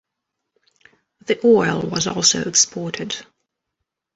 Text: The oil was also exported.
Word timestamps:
The 1.27 1.39
oil 1.45 1.83
was 1.83 2.07
also 2.07 2.41
exported. 2.49 3.23